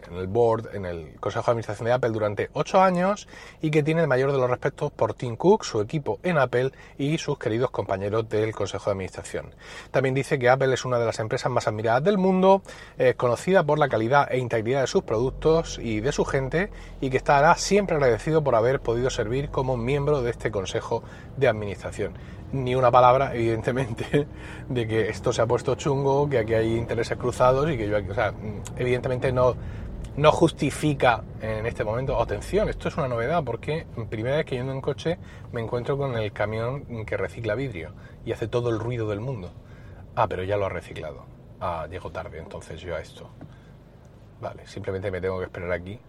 en 0.09 0.18
el 0.18 0.27
board, 0.27 0.75
en 0.75 0.86
el 0.86 1.15
Consejo 1.19 1.45
de 1.45 1.51
Administración 1.51 1.86
de 1.86 1.94
Apple 1.94 2.09
durante 2.12 2.50
ocho 2.53 2.81
años 2.81 3.27
y 3.62 3.71
que 3.71 3.83
tiene 3.83 4.01
el 4.01 4.07
mayor 4.07 4.31
de 4.31 4.38
los 4.38 4.50
respetos 4.50 4.92
por 4.92 5.13
Tim 5.13 5.36
Cook, 5.36 5.63
su 5.63 5.81
equipo 5.81 6.19
en 6.24 6.38
Apple 6.38 6.71
y 6.98 7.18
sus 7.18 7.38
queridos 7.38 7.71
compañeros 7.71 8.27
del 8.30 8.53
Consejo 8.53 8.86
de 8.86 8.92
Administración. 8.92 9.56
También 9.92 10.15
dice 10.15 10.39
que 10.39 10.50
Apple 10.50 10.74
es 10.74 10.86
una 10.86 11.00
de 11.00 11.06
las 11.06 11.19
empresas 11.19 11.51
más 11.51 11.68
admiradas 11.68 12.03
del 12.03 12.18
mundo, 12.18 12.62
es 12.98 13.15
conocida 13.15 13.63
por 13.63 13.80
la 13.80 13.89
calidad 13.89 14.31
e 14.31 14.38
integridad 14.38 14.81
de 14.81 14.88
sus 14.88 15.03
productos 15.03 15.79
y 15.79 16.00
de 16.00 16.12
su 16.12 16.25
gente 16.25 16.72
y 17.00 17.10
que 17.10 17.17
estará 17.17 17.55
siempre 17.55 17.96
agradecido 17.96 18.43
por 18.43 18.55
haber 18.55 18.79
podido 18.79 19.10
servir 19.10 19.50
como 19.50 19.77
miembro 19.77 20.22
de 20.22 20.31
este 20.31 20.51
Consejo 20.51 21.03
de 21.38 21.48
Administración 21.48 22.13
ni 22.53 22.75
una 22.75 22.91
palabra, 22.91 23.34
evidentemente, 23.34 24.27
de 24.70 24.88
que 24.88 25.10
esto 25.10 25.31
se 25.31 25.41
ha 25.41 25.46
puesto 25.46 25.75
chungo, 25.75 26.29
que 26.29 26.39
aquí 26.39 26.53
hay 26.53 26.75
intereses 26.75 27.17
cruzados 27.17 27.70
y 27.72 27.77
que 27.77 27.88
yo, 27.88 27.98
o 27.98 28.13
sea, 28.13 28.34
evidentemente 28.77 29.31
no, 29.31 29.55
no 30.18 30.32
justifica 30.32 31.24
en 31.41 31.65
este 31.65 31.84
momento. 31.84 32.22
Atención, 32.22 32.70
esto 32.70 32.89
es 32.89 32.98
una 32.98 33.08
novedad 33.08 33.44
porque 33.44 33.86
primera 34.10 34.38
vez 34.38 34.46
que 34.46 34.56
yendo 34.56 34.74
en 34.74 34.82
coche 34.82 35.18
me 35.51 35.62
encuentro 35.62 35.98
con 35.98 36.18
el 36.18 36.34
camión 36.34 37.06
que 37.06 37.18
recicla 37.18 37.56
vidrio 37.56 37.94
y 38.25 38.32
hace 38.32 38.48
todo 38.48 38.70
el 38.70 38.80
ruido 38.80 39.08
del 39.10 39.22
mundo. 39.22 39.51
Ah, 40.15 40.27
pero 40.27 40.44
ya 40.44 40.58
lo 40.58 40.65
ha 40.65 40.70
reciclado. 40.70 41.25
Ah, 41.60 41.88
llego 41.89 42.12
tarde 42.12 42.39
entonces 42.39 42.82
yo 42.82 42.96
a 42.96 43.00
esto. 43.00 43.30
Vale, 44.41 44.68
simplemente 44.68 45.12
me 45.12 45.22
tengo 45.22 45.38
que 45.39 45.46
esperar 45.46 45.72
aquí 45.72 46.00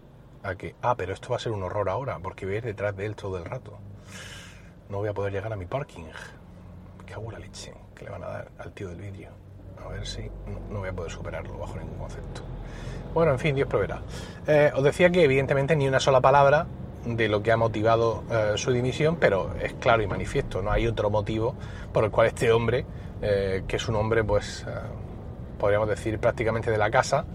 a 0.41 0.55
que... 0.55 0.75
Ah, 0.81 0.95
pero 0.97 1.13
esto 1.13 1.29
va 1.29 1.37
a 1.37 1.39
ser 1.39 1.51
un 1.51 1.63
horror 1.63 1.87
ahora 1.89 2.19
porque 2.19 2.45
voy 2.45 2.55
a 2.55 2.57
ir 2.57 2.63
detrás 2.63 2.95
de 2.95 3.05
él 3.05 3.15
todo 3.15 3.37
el 3.37 3.45
rato. 3.45 3.77
No 4.89 4.97
voy 4.97 5.09
a 5.09 5.13
poder 5.13 5.31
llegar 5.31 5.53
a 5.53 5.55
mi 5.55 5.65
parking. 5.65 6.05
Qué 7.05 7.15
la 7.31 7.39
leche 7.39 7.73
que 7.95 8.05
le 8.05 8.11
van 8.11 8.23
a 8.23 8.27
dar 8.27 8.51
al 8.57 8.71
tío 8.73 8.89
del 8.89 8.99
vidrio. 8.99 9.29
A 9.85 9.89
ver 9.89 10.05
si 10.05 10.29
no 10.71 10.79
voy 10.79 10.89
a 10.89 10.93
poder 10.93 11.11
superarlo 11.11 11.57
bajo 11.57 11.77
ningún 11.77 11.97
concepto. 11.97 12.41
Bueno, 13.13 13.31
en 13.33 13.39
fin, 13.39 13.55
Dios 13.55 13.67
proveerá. 13.67 14.01
Eh, 14.47 14.71
os 14.75 14.83
decía 14.83 15.09
que 15.09 15.23
evidentemente 15.23 15.75
ni 15.75 15.87
una 15.87 15.99
sola 15.99 16.19
palabra 16.19 16.65
de 17.05 17.27
lo 17.27 17.43
que 17.43 17.51
ha 17.51 17.57
motivado 17.57 18.23
eh, 18.31 18.53
su 18.55 18.71
dimisión, 18.71 19.17
pero 19.17 19.53
es 19.61 19.73
claro 19.73 20.01
y 20.01 20.07
manifiesto, 20.07 20.61
no 20.61 20.71
hay 20.71 20.87
otro 20.87 21.09
motivo 21.09 21.53
por 21.91 22.05
el 22.05 22.11
cual 22.11 22.27
este 22.27 22.51
hombre, 22.51 22.85
eh, 23.21 23.63
que 23.67 23.75
es 23.75 23.87
un 23.87 23.95
hombre, 23.95 24.23
pues, 24.23 24.65
podríamos 25.59 25.89
decir, 25.89 26.17
prácticamente 26.17 26.71
de 26.71 26.77
la 26.77 26.89
casa, 26.89 27.25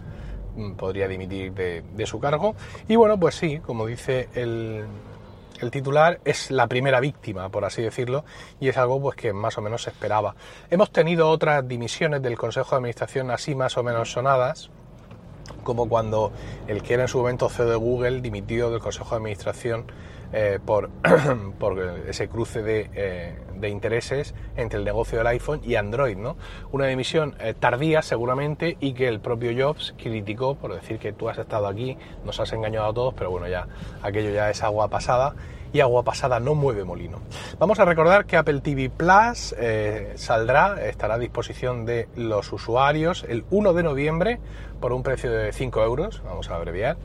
mm, 0.56 0.72
podría 0.72 1.06
dimitir 1.06 1.52
de, 1.52 1.82
de, 1.94 2.06
su 2.06 2.18
cargo. 2.18 2.56
Y 2.88 2.96
bueno, 2.96 3.18
pues 3.20 3.36
sí, 3.36 3.58
como 3.60 3.86
dice 3.86 4.28
el, 4.34 4.84
el 5.60 5.70
titular, 5.70 6.20
es 6.24 6.50
la 6.50 6.66
primera 6.66 7.00
víctima, 7.00 7.48
por 7.48 7.64
así 7.64 7.82
decirlo, 7.82 8.24
y 8.60 8.68
es 8.68 8.76
algo 8.76 9.00
pues 9.00 9.16
que 9.16 9.32
más 9.32 9.58
o 9.58 9.62
menos 9.62 9.82
se 9.82 9.90
esperaba. 9.90 10.34
Hemos 10.70 10.90
tenido 10.90 11.28
otras 11.28 11.66
dimisiones 11.66 12.22
del 12.22 12.36
Consejo 12.36 12.70
de 12.70 12.76
Administración 12.76 13.30
así 13.30 13.54
más 13.54 13.76
o 13.76 13.82
menos 13.82 14.12
sonadas, 14.12 14.70
como 15.64 15.88
cuando 15.88 16.32
el 16.66 16.82
que 16.82 16.94
era 16.94 17.02
en 17.02 17.08
su 17.08 17.18
momento 17.18 17.48
CEO 17.48 17.68
de 17.68 17.76
Google 17.76 18.20
dimitió 18.20 18.70
del 18.70 18.80
Consejo 18.80 19.10
de 19.10 19.16
Administración 19.16 19.86
eh, 20.32 20.58
por, 20.64 20.90
por, 21.58 21.78
ese 22.06 22.28
cruce 22.28 22.62
de, 22.62 22.90
eh, 22.94 23.34
de, 23.54 23.68
intereses 23.70 24.34
entre 24.56 24.78
el 24.78 24.84
negocio 24.84 25.16
del 25.16 25.26
iPhone 25.28 25.62
y 25.64 25.76
Android, 25.76 26.18
¿no? 26.18 26.36
Una 26.70 26.86
dimisión 26.86 27.34
eh, 27.40 27.54
tardía 27.58 28.02
seguramente 28.02 28.76
y 28.78 28.92
que 28.92 29.08
el 29.08 29.20
propio 29.20 29.52
Jobs 29.56 29.94
criticó 29.96 30.54
por 30.54 30.74
decir 30.74 30.98
que 30.98 31.14
tú 31.14 31.30
has 31.30 31.38
estado 31.38 31.66
aquí, 31.66 31.96
nos 32.26 32.38
has 32.40 32.52
engañado 32.52 32.88
a 32.88 32.92
todos, 32.92 33.14
pero 33.14 33.30
bueno, 33.30 33.48
ya 33.48 33.68
aquello 34.02 34.30
ya 34.30 34.50
es 34.50 34.62
agua 34.62 34.88
pasada 34.88 35.34
y 35.72 35.80
agua 35.80 36.02
pasada 36.02 36.40
no 36.40 36.54
mueve 36.54 36.84
molino. 36.84 37.20
Vamos 37.58 37.78
a 37.78 37.86
recordar 37.86 38.26
que 38.26 38.36
Apple 38.36 38.60
TV 38.60 38.90
Plus 38.90 39.54
saldrá, 40.14 40.86
estará 40.86 41.14
a 41.14 41.18
disposición 41.18 41.84
de 41.84 42.08
los 42.16 42.52
usuarios 42.52 43.24
el 43.28 43.44
1 43.50 43.74
de 43.74 43.82
noviembre 43.82 44.40
por 44.80 44.92
un 44.92 45.02
precio 45.02 45.30
de 45.30 45.52
5 45.52 45.82
euros, 45.82 46.22
vamos 46.24 46.50
a 46.50 46.54
abreviar, 46.54 46.96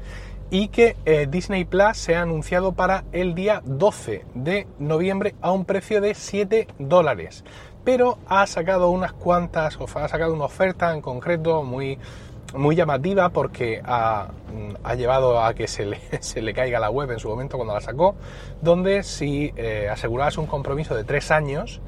y 0.54 0.68
que 0.68 0.96
eh, 1.06 1.26
Disney 1.28 1.66
Plus 1.66 1.98
se 1.98 2.16
ha 2.16 2.22
anunciado 2.22 2.74
para 2.74 3.06
el 3.12 3.34
día 3.34 3.64
12 3.66 4.24
de 4.36 4.68
noviembre 4.78 5.34
a 5.42 5.52
un 5.52 5.66
precio 5.66 6.00
de 6.00 6.14
7 6.14 6.68
dólares. 6.78 7.44
Pero 7.84 8.20
ha 8.28 8.46
sacado 8.46 8.92
unas 8.92 9.14
cuantas, 9.14 9.78
o 9.78 9.86
ha 9.96 10.08
sacado 10.08 10.32
una 10.32 10.46
oferta 10.46 10.94
en 10.94 11.02
concreto 11.02 11.64
muy, 11.64 11.98
muy 12.56 12.76
llamativa 12.76 13.30
porque 13.30 13.82
ha, 13.84 14.28
mm, 14.54 14.96
llevado 14.96 15.44
a 15.44 15.56
que 15.56 15.68
se 15.68 15.88
le, 15.88 16.00
se 16.22 16.40
le, 16.44 16.54
caiga 16.54 16.80
la 16.80 16.92
web 16.92 17.10
en 17.10 17.18
su 17.18 17.30
momento 17.30 17.58
cuando 17.58 17.74
la 17.74 17.82
sacó, 17.82 18.14
donde 18.62 19.02
si 19.02 19.52
eh, 19.56 19.90
asegurabas 19.92 20.38
un 20.38 20.46
compromiso 20.46 20.94
de 20.94 21.04
3 21.04 21.32
años, 21.32 21.82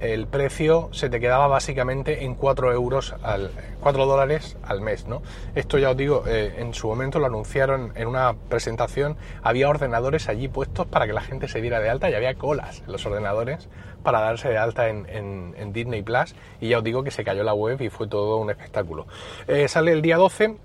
el 0.00 0.26
precio 0.26 0.88
se 0.92 1.08
te 1.10 1.20
quedaba 1.20 1.46
básicamente 1.46 2.24
en 2.24 2.34
4 2.34 2.72
euros 2.72 3.14
al 3.22 3.50
4 3.80 4.06
dólares 4.06 4.56
al 4.62 4.80
mes, 4.80 5.06
¿no? 5.06 5.22
Esto 5.54 5.78
ya 5.78 5.90
os 5.90 5.96
digo, 5.96 6.24
eh, 6.26 6.54
en 6.58 6.74
su 6.74 6.88
momento 6.88 7.18
lo 7.18 7.26
anunciaron 7.26 7.92
en 7.94 8.08
una 8.08 8.34
presentación, 8.48 9.16
había 9.42 9.68
ordenadores 9.68 10.28
allí 10.28 10.48
puestos 10.48 10.86
para 10.86 11.06
que 11.06 11.12
la 11.12 11.20
gente 11.20 11.48
se 11.48 11.60
diera 11.60 11.80
de 11.80 11.90
alta 11.90 12.10
y 12.10 12.14
había 12.14 12.34
colas 12.34 12.82
en 12.86 12.92
los 12.92 13.04
ordenadores 13.06 13.68
para 14.02 14.20
darse 14.20 14.48
de 14.48 14.58
alta 14.58 14.88
en, 14.88 15.72
Disney 15.72 16.02
Plus 16.02 16.34
y 16.60 16.68
ya 16.68 16.78
os 16.78 16.84
digo 16.84 17.04
que 17.04 17.10
se 17.10 17.22
cayó 17.22 17.44
la 17.44 17.54
web 17.54 17.80
y 17.80 17.90
fue 17.90 18.08
todo 18.08 18.38
un 18.38 18.50
espectáculo. 18.50 19.06
Eh, 19.46 19.68
sale 19.68 19.92
el 19.92 20.02
día 20.02 20.16
12 20.16 20.56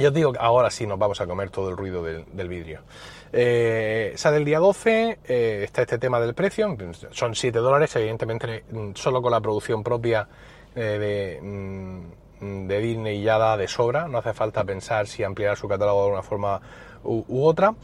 yo 0.00 0.08
os 0.08 0.14
digo 0.14 0.32
que 0.32 0.38
ahora 0.40 0.70
sí 0.70 0.86
nos 0.86 0.98
vamos 0.98 1.20
a 1.20 1.26
comer 1.26 1.50
todo 1.50 1.70
el 1.70 1.76
ruido 1.76 2.02
del, 2.02 2.48
vidrio. 2.48 2.80
Eh, 3.32 4.12
sale 4.16 4.38
el 4.38 4.44
día 4.44 4.58
12, 4.58 5.18
eh, 5.24 5.60
está 5.64 5.82
este 5.82 5.98
tema 5.98 6.18
del 6.20 6.34
precio, 6.34 6.76
son 7.10 7.34
7 7.34 7.58
dólares, 7.58 7.94
evidentemente 7.96 8.64
mm, 8.70 8.90
solo 8.94 9.22
con 9.22 9.30
la 9.30 9.40
producción 9.40 9.82
propia 9.82 10.26
eh, 10.74 11.38
de, 11.40 11.40
mm, 11.40 12.66
de, 12.66 12.80
Disney 12.80 13.22
ya 13.22 13.38
da 13.38 13.56
de 13.56 13.68
sobra, 13.68 14.08
no 14.08 14.18
hace 14.18 14.32
falta 14.32 14.64
pensar 14.64 15.06
si 15.06 15.22
ampliar 15.22 15.56
su 15.56 15.68
catálogo 15.68 16.06
de 16.06 16.12
una 16.12 16.22
forma 16.22 16.60
u 17.02 17.44
otra 17.46 17.74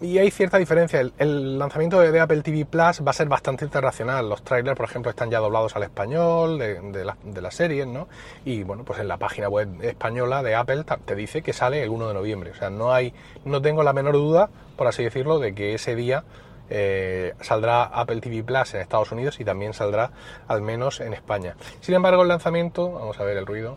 y 0.00 0.18
hay 0.18 0.30
cierta 0.30 0.58
diferencia. 0.58 1.00
El, 1.00 1.58
lanzamiento 1.58 2.00
de, 2.00 2.20
Apple 2.20 2.42
TV 2.42 2.64
Plus 2.64 3.04
va 3.04 3.10
a 3.10 3.12
ser 3.12 3.28
bastante 3.28 3.64
internacional. 3.64 4.28
Los 4.28 4.42
trailers, 4.42 4.76
por 4.76 4.86
ejemplo, 4.86 5.10
están 5.10 5.30
ya 5.30 5.40
doblados 5.40 5.74
al 5.76 5.82
español 5.82 6.58
de, 6.58 6.80
de, 6.80 7.42
las 7.42 7.54
series, 7.54 7.86
¿no? 7.86 8.08
Y 8.44 8.62
bueno, 8.62 8.84
pues 8.84 9.00
en 9.00 9.08
la 9.08 9.16
página 9.16 9.48
web 9.48 9.68
española 9.82 10.42
de 10.42 10.54
Apple 10.54 10.84
te 11.04 11.14
dice 11.14 11.42
que 11.42 11.52
sale 11.52 11.82
el 11.82 11.90
1 11.90 12.08
de 12.08 12.14
noviembre. 12.14 12.50
O 12.52 12.54
sea, 12.54 12.70
no 12.70 12.92
hay, 12.92 13.12
no 13.44 13.60
tengo 13.60 13.82
la 13.82 13.92
menor 13.92 14.14
duda, 14.14 14.50
por 14.76 14.86
así 14.86 15.02
decirlo, 15.02 15.40
de 15.40 15.54
que 15.54 15.74
ese 15.74 15.96
día 15.96 16.24
eh, 16.70 17.34
saldrá 17.40 17.84
Apple 17.84 18.20
TV 18.20 18.44
Plus 18.44 18.74
en 18.74 18.82
Estados 18.82 19.10
Unidos 19.10 19.40
y 19.40 19.44
también 19.44 19.72
saldrá 19.72 20.12
al 20.46 20.62
menos 20.62 21.00
en 21.00 21.12
España. 21.12 21.56
Sin 21.80 21.94
embargo, 21.94 22.22
el 22.22 22.28
lanzamiento, 22.28 22.92
vamos 22.92 23.18
a 23.18 23.24
ver 23.24 23.36
el 23.36 23.46
ruido. 23.46 23.76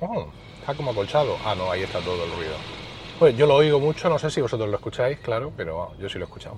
Oh, 0.00 0.28
está 0.60 0.74
como 0.74 0.92
acolchado. 0.92 1.36
Ah, 1.44 1.54
no, 1.56 1.70
ahí 1.70 1.82
está 1.82 1.98
todo 2.00 2.24
el 2.24 2.30
ruido. 2.32 2.83
Pues 3.18 3.36
yo 3.36 3.46
lo 3.46 3.54
oigo 3.54 3.78
mucho, 3.78 4.08
no 4.08 4.18
sé 4.18 4.28
si 4.28 4.40
vosotros 4.40 4.68
lo 4.68 4.74
escucháis, 4.74 5.18
claro, 5.20 5.52
pero 5.56 5.96
yo 5.98 6.08
sí 6.08 6.18
lo 6.18 6.24
he 6.24 6.26
escuchado. 6.26 6.56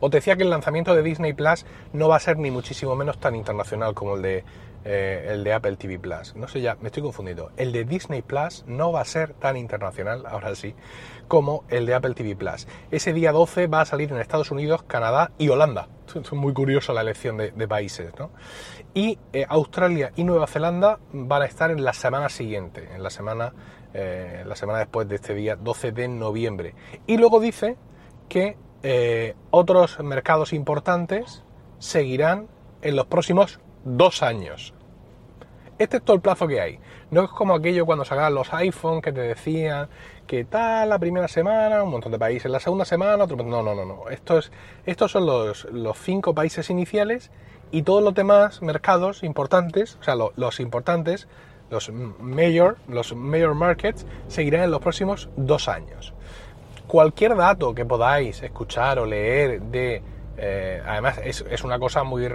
Os 0.00 0.10
decía 0.10 0.36
que 0.36 0.42
el 0.42 0.50
lanzamiento 0.50 0.94
de 0.96 1.02
Disney 1.02 1.32
Plus 1.32 1.64
no 1.92 2.08
va 2.08 2.16
a 2.16 2.20
ser 2.20 2.38
ni 2.38 2.50
muchísimo 2.50 2.96
menos 2.96 3.18
tan 3.18 3.36
internacional 3.36 3.94
como 3.94 4.16
el 4.16 4.22
de, 4.22 4.44
eh, 4.84 5.28
el 5.30 5.44
de 5.44 5.52
Apple 5.52 5.76
TV 5.76 5.98
Plus. 5.98 6.34
No 6.34 6.48
sé 6.48 6.60
ya, 6.60 6.76
me 6.80 6.88
estoy 6.88 7.04
confundiendo. 7.04 7.52
El 7.56 7.70
de 7.70 7.84
Disney 7.84 8.20
Plus 8.20 8.64
no 8.66 8.90
va 8.90 9.00
a 9.00 9.04
ser 9.04 9.32
tan 9.34 9.56
internacional, 9.56 10.24
ahora 10.26 10.54
sí, 10.56 10.74
como 11.28 11.64
el 11.68 11.86
de 11.86 11.94
Apple 11.94 12.14
TV 12.14 12.34
Plus. 12.34 12.66
Ese 12.90 13.12
día 13.12 13.30
12 13.30 13.68
va 13.68 13.80
a 13.80 13.84
salir 13.86 14.12
en 14.12 14.18
Estados 14.18 14.50
Unidos, 14.50 14.82
Canadá 14.82 15.30
y 15.38 15.48
Holanda. 15.48 15.88
Es 16.14 16.32
muy 16.32 16.52
curioso 16.52 16.92
la 16.92 17.00
elección 17.00 17.38
de, 17.38 17.68
países, 17.68 18.12
¿no? 18.18 18.30
Y 18.94 19.18
eh, 19.32 19.44
Australia 19.48 20.12
y 20.14 20.22
Nueva 20.22 20.46
Zelanda 20.46 21.00
van 21.12 21.42
a 21.42 21.46
estar 21.46 21.72
en 21.72 21.82
la 21.82 21.92
semana 21.92 22.28
siguiente, 22.28 22.88
en 22.94 23.02
la 23.02 23.10
semana 23.10 23.52
eh, 23.92 24.42
la 24.44 24.56
semana 24.56 24.80
después 24.80 25.08
de 25.08 25.14
este 25.16 25.34
día 25.34 25.54
12 25.54 25.92
de 25.92 26.08
noviembre. 26.08 26.74
Y 27.06 27.16
luego 27.16 27.38
dice 27.38 27.76
que 28.28 28.56
eh, 28.82 29.36
otros 29.50 30.00
mercados 30.00 30.52
importantes 30.52 31.44
seguirán 31.78 32.48
en 32.82 32.96
los 32.96 33.06
próximos 33.06 33.60
dos 33.84 34.22
años. 34.24 34.74
Este 35.78 35.98
es 35.98 36.04
todo 36.04 36.16
el 36.16 36.22
plazo 36.22 36.46
que 36.48 36.60
hay. 36.60 36.80
No 37.10 37.22
es 37.22 37.30
como 37.30 37.54
aquello 37.54 37.86
cuando 37.86 38.04
sacaban 38.04 38.34
los 38.34 38.52
iPhone 38.52 39.00
que 39.00 39.12
te 39.12 39.20
decían 39.20 39.88
que 40.26 40.44
tal 40.44 40.88
la 40.88 40.98
primera 40.98 41.28
semana, 41.28 41.82
un 41.82 41.90
montón 41.90 42.10
de 42.12 42.18
países, 42.18 42.50
la 42.50 42.60
segunda 42.60 42.84
semana, 42.84 43.24
otro... 43.24 43.36
No, 43.36 43.62
no, 43.62 43.74
no, 43.74 43.84
no. 43.84 44.08
Esto 44.08 44.38
es, 44.38 44.50
estos 44.86 45.12
son 45.12 45.26
los, 45.26 45.64
los 45.72 45.98
cinco 45.98 46.34
países 46.34 46.68
iniciales 46.70 47.30
y 47.74 47.82
todos 47.82 48.04
los 48.04 48.14
demás 48.14 48.62
mercados 48.62 49.24
importantes, 49.24 49.98
o 50.00 50.04
sea, 50.04 50.14
los 50.14 50.60
importantes 50.60 51.26
los 51.70 51.90
mayor, 51.90 52.76
los 52.86 53.16
mayor 53.16 53.56
markets, 53.56 54.06
seguirán 54.28 54.62
en 54.62 54.70
los 54.70 54.80
próximos 54.80 55.28
dos 55.36 55.68
años. 55.68 56.14
Cualquier 56.86 57.34
dato 57.34 57.74
que 57.74 57.84
podáis 57.84 58.44
escuchar 58.44 59.00
o 59.00 59.06
leer 59.06 59.60
de... 59.60 60.02
Eh, 60.36 60.82
además, 60.86 61.18
es, 61.24 61.64
una 61.64 61.80
cosa 61.80 62.04
muy, 62.04 62.28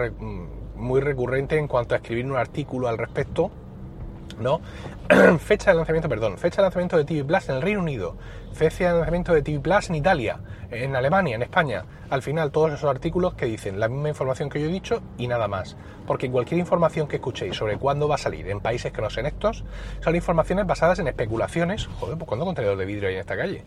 muy 0.76 1.00
recurrente 1.00 1.58
en 1.58 1.70
cuanto 1.70 1.96
a 1.96 2.00
escribir 2.00 2.26
un 2.26 2.36
artículo 2.36 2.90
al 2.90 2.98
respecto, 2.98 3.50
¿no? 4.40 4.62
fecha 5.40 5.72
de 5.72 5.78
lanzamiento, 5.78 6.10
perdón, 6.10 6.38
fecha 6.38 6.58
de 6.58 6.64
lanzamiento 6.64 6.98
de 6.98 7.06
TV 7.06 7.24
Plus 7.24 7.50
en 7.50 7.56
el 7.56 7.62
Reino 7.62 7.80
Unido, 7.82 8.16
fecha 8.54 8.90
de 8.92 8.98
lanzamiento 8.98 9.34
de 9.34 9.42
TV 9.42 9.60
Plus 9.60 9.90
en 9.90 9.96
Italia, 9.96 10.40
en 10.72 10.96
Alemania, 10.96 11.36
en 11.36 11.42
España. 11.42 11.86
Al 12.10 12.22
final, 12.22 12.52
todos 12.52 12.72
esos 12.74 12.90
artículos 12.90 13.34
que 13.34 13.46
dicen 13.46 13.80
la 13.80 13.88
misma 13.88 14.10
información 14.10 14.50
que 14.50 14.60
yo 14.62 14.68
he 14.68 14.72
dicho 14.72 15.02
y 15.18 15.28
nada 15.28 15.48
más. 15.48 15.76
Porque 16.08 16.30
cualquier 16.30 16.60
información 16.60 17.08
que 17.08 17.18
escuchéis 17.18 17.56
sobre 17.56 17.78
cuándo 17.78 18.08
va 18.08 18.16
a 18.16 18.18
salir 18.18 18.50
en 18.50 18.60
países 18.60 18.92
que 18.92 19.02
no 19.02 19.10
sean 19.10 19.26
estos, 19.26 19.64
son 20.02 20.16
informaciones 20.16 20.66
basadas 20.66 21.00
en 21.00 21.08
especulaciones. 21.08 21.88
Joder, 22.00 22.18
pues 22.18 22.28
¿cuándo 22.28 22.46
contenedor 22.46 22.78
de 22.78 22.86
vidrio 22.86 23.10
hay 23.10 23.16
en 23.16 23.22
esta 23.22 23.38
calle? 23.38 23.64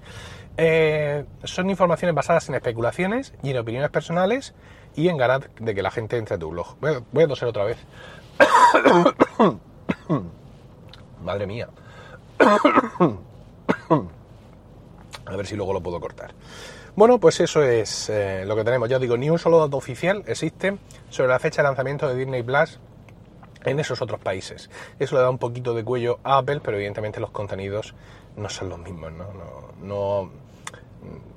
Eh, 0.57 1.25
son 1.45 1.71
informaciones 1.71 2.15
basadas 2.15 2.49
en 2.49 2.55
especulaciones 2.57 3.35
y 3.43 3.51
en 3.51 3.59
opiniones 3.59 3.91
personales 3.91 4.55
y 4.95 5.09
en 5.09 5.17
ganas 5.17 5.41
de 5.59 5.75
que 5.75 5.83
la 5.83 5.91
gente 5.91 6.19
entre 6.19 6.37
a 6.37 6.39
tu 6.39 6.51
blog. 6.51 6.77
Voy 6.81 6.95
a, 6.95 7.03
voy 7.13 7.25
otra 7.25 7.65
vez. 7.65 7.79
Madre 11.23 11.47
mía. 11.47 11.69
A 15.25 15.37
ver 15.37 15.47
si 15.47 15.57
luego 15.57 15.73
lo 15.73 15.81
puedo 15.81 16.01
cortar. 16.01 16.35
Bueno, 16.95 17.19
pues 17.19 17.41
eso 17.41 17.63
es 17.63 18.11
eh, 18.11 18.45
lo 18.47 18.55
que 18.55 18.65
tenemos. 18.65 18.89
Ya 18.89 18.99
digo, 18.99 19.17
ni 19.17 19.31
un 19.31 19.39
solo 19.39 19.59
dato 19.61 19.77
oficial 19.77 20.25
existe 20.27 20.77
sobre 21.09 21.31
la 21.31 21.39
fecha 21.39 21.63
de 21.63 21.69
lanzamiento 21.69 22.09
de 22.09 22.17
Disney 22.17 22.43
Plus 22.43 22.79
en 23.65 23.81
esos 23.81 24.03
otros 24.03 24.21
países. 24.21 24.69
Eso 24.99 25.17
le 25.17 25.23
da 25.23 25.31
un 25.31 25.39
poquito 25.39 25.73
de 25.75 25.85
cuello 25.85 26.19
a 26.25 26.39
Apple, 26.39 26.61
pero 26.63 26.77
evidentemente 26.77 27.21
los 27.21 27.31
contenidos 27.31 27.95
no 28.37 28.49
son 28.49 28.69
los 28.69 28.79
mismos, 28.79 29.13
¿no? 29.13 29.27
no, 29.83 30.31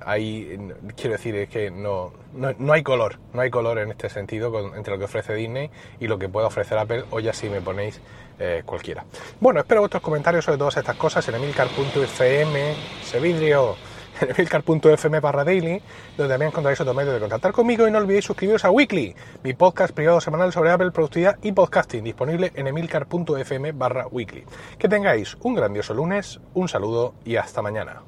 hay, 0.02 0.58
quiero 0.96 1.14
decir, 1.14 1.36
es 1.36 1.50
que 1.50 1.72
no, 1.72 2.14
no, 2.34 2.74
hay 2.74 2.84
color, 2.84 3.18
no 3.34 3.42
hay 3.42 3.50
color 3.50 3.80
en 3.80 3.92
este 3.92 4.10
sentido 4.10 4.76
entre 4.76 4.94
lo 4.94 5.00
que 5.00 5.06
ofrece 5.06 5.34
Disney 5.34 5.70
y 6.00 6.08
lo 6.08 6.20
que 6.20 6.30
puede 6.30 6.48
ofrecer 6.48 6.78
Apple, 6.78 7.06
o 7.12 7.20
ya 7.20 7.34
si 7.34 7.50
me 7.50 7.62
ponéis 7.62 8.00
eh, 8.40 8.64
cualquiera. 8.66 9.06
Bueno, 9.40 9.60
espero 9.60 9.82
vuestros 9.82 10.04
comentarios 10.04 10.46
sobre 10.46 10.58
todas 10.58 10.78
estas 10.78 10.96
cosas 10.96 11.28
en 11.28 11.36
emilcar.fm, 11.36 12.76
Sevidrio, 13.04 13.76
en 14.22 14.30
emilcar.fm 14.32 15.20
barra 15.20 15.44
daily, 15.44 15.82
donde 16.18 16.34
también 16.34 16.50
encontraréis 16.50 16.82
otro 16.82 16.94
medio 16.94 17.14
de 17.14 17.20
contactar 17.20 17.52
conmigo 17.52 17.88
y 17.88 17.92
no 17.92 17.98
olvidéis 17.98 18.26
suscribiros 18.26 18.66
a 18.66 18.72
Weekly, 18.72 19.16
mi 19.44 19.54
podcast 19.54 19.94
privado 19.94 20.22
semanal 20.22 20.52
sobre 20.52 20.72
Apple, 20.72 20.92
productividad 20.92 21.38
y 21.42 21.52
podcasting, 21.52 22.04
disponible 22.04 22.52
en 22.56 22.68
emilcar.fm 22.68 23.72
barra 23.74 24.08
weekly. 24.08 24.46
Que 24.78 24.90
tengáis 24.90 25.38
un 25.42 25.56
grandioso 25.56 25.94
lunes, 25.94 26.40
un 26.54 26.68
saludo 26.68 27.16
y 27.24 27.38
hasta 27.38 27.62
mañana. 27.62 28.02